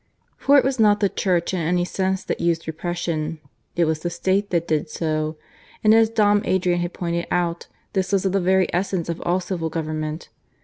[0.35, 3.39] For it was not the Church in any sense that used repression;
[3.75, 5.37] it was the State that did so;
[5.83, 9.39] and as Dom Adrian had pointed out, this was of the very essence of all
[9.39, 10.29] civil government.